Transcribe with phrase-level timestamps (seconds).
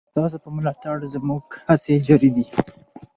[0.13, 2.45] ستاسو په ملاتړ زموږ هڅې جاري دي.